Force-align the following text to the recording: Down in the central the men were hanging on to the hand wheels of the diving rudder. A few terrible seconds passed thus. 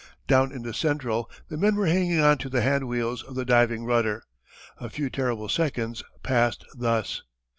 Down 0.27 0.51
in 0.51 0.63
the 0.63 0.73
central 0.73 1.29
the 1.49 1.57
men 1.57 1.75
were 1.75 1.85
hanging 1.85 2.19
on 2.19 2.39
to 2.39 2.49
the 2.49 2.63
hand 2.63 2.87
wheels 2.87 3.21
of 3.21 3.35
the 3.35 3.45
diving 3.45 3.85
rudder. 3.85 4.23
A 4.79 4.89
few 4.89 5.11
terrible 5.11 5.47
seconds 5.47 6.01
passed 6.23 6.65
thus. 6.75 7.21